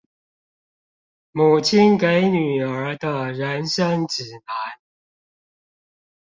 [1.31, 4.41] 母親給女兒的人生指南